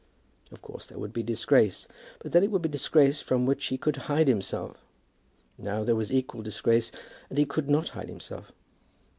[0.51, 1.87] Of course there would be disgrace.
[2.17, 4.83] But then it would be disgrace from which he could hide himself.
[5.59, 6.91] Now there was equal disgrace;
[7.29, 8.51] and he could not hide himself.